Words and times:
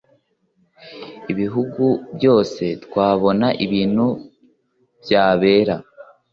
mu 1.23 1.31
bihugu 1.39 1.85
byose 2.15 2.63
twahabona 2.83 3.47
ibintu 3.65 4.05
byabera 5.03 5.75